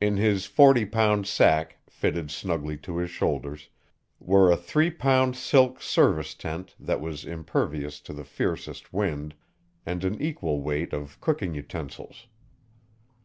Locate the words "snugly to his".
2.30-3.10